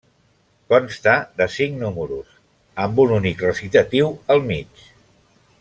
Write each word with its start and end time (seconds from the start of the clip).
Consta 0.73 1.13
de 1.41 1.47
cinc 1.57 1.77
números, 1.83 2.33
amb 2.87 3.05
un 3.07 3.15
únic 3.19 3.47
recitatiu 3.49 4.13
al 4.37 4.47
mig. 4.53 4.87